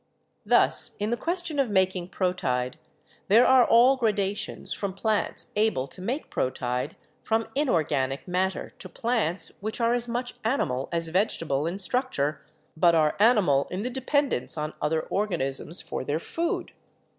[0.47, 2.79] Thus in the question of making proteid
[3.27, 8.89] there are all gradations from plants able to make proteid from inor ganic matter to
[8.89, 12.43] plants which are as much animal as vegetable in structure,
[12.75, 16.71] but are animal in the dependence on other organisms for their food.